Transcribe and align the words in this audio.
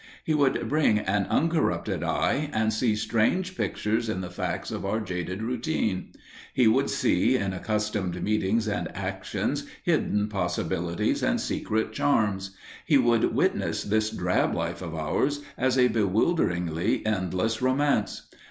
He 0.23 0.33
would 0.33 0.67
bring 0.67 0.97
an 0.97 1.27
uncorrupted 1.27 2.01
eye 2.03 2.49
and 2.53 2.73
see 2.73 2.95
strange 2.95 3.55
pictures 3.55 4.09
in 4.09 4.21
the 4.21 4.31
facts 4.31 4.71
of 4.71 4.83
our 4.83 4.99
jaded 4.99 5.43
routine. 5.43 6.09
He 6.55 6.67
would 6.67 6.89
see 6.89 7.37
in 7.37 7.53
accustomed 7.53 8.19
meetings 8.23 8.67
and 8.67 8.87
actions 8.97 9.67
hidden 9.83 10.27
possibilities 10.27 11.21
and 11.21 11.39
secret 11.39 11.93
charms. 11.93 12.57
He 12.87 12.97
would 12.97 13.35
witness 13.35 13.83
this 13.83 14.09
drab 14.09 14.55
life 14.55 14.81
of 14.81 14.95
ours 14.95 15.43
as 15.55 15.77
a 15.77 15.87
bewilderingly 15.87 17.05
endless 17.05 17.61
romance. 17.61 18.27